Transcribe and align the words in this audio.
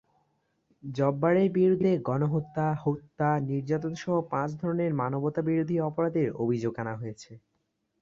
জব্বারের 0.83 1.47
বিরুদ্ধে 1.51 1.91
গণহত্যা, 2.07 2.67
হত্যা, 2.83 3.29
নির্যাতনসহ 3.49 4.13
পাঁচ 4.31 4.49
ধরনের 4.61 4.91
মানবতাবিরোধী 4.93 5.75
অপরাধের 5.89 6.27
অভিযোগ 6.43 6.73
আনা 6.79 6.93
হয়েছে। 6.95 7.31